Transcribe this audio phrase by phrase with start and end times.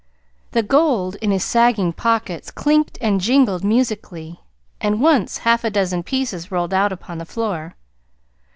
[0.53, 4.39] The gold in his sagging pockets clinked and jingled musically;
[4.79, 7.75] and once half a dozen pieces rolled out upon the floor.